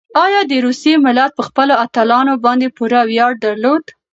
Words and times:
ایا 0.23 0.41
د 0.51 0.53
روسیې 0.65 0.95
ملت 1.05 1.31
په 1.35 1.43
خپلو 1.47 1.73
اتلانو 1.85 2.33
باندې 2.45 2.67
پوره 2.77 3.01
ویاړ 3.09 3.31
درلود؟ 3.45 3.83